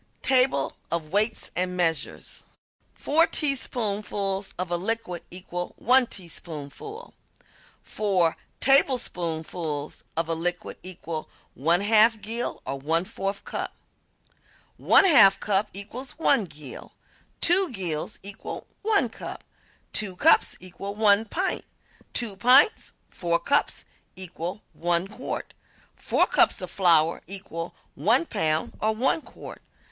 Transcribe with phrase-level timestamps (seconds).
[0.23, 2.41] TABLE OF WEIGHTS AND MEASURES
[2.95, 7.13] Four teaspoonfuls of a liquid equal 1 tablespoonful.
[7.83, 13.75] Four tablespoonfuls of a liquid equal 1/2 gill or 1/4 cup.
[14.77, 16.93] One half cup equals 1 gill.
[17.39, 19.43] Two gills equal 1 cup.
[19.93, 21.63] Two cups equal 1 pint.
[22.13, 25.53] Two pints (4 cups) equal 1 quart.
[25.95, 29.61] Four cups of flour equal 1 pound or 1 quart.